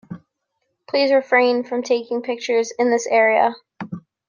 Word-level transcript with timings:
Please 0.89 1.11
refrain 1.13 1.63
from 1.63 1.83
taking 1.83 2.23
pictures 2.23 2.73
in 2.79 2.89
this 2.89 3.05
area. 3.05 3.53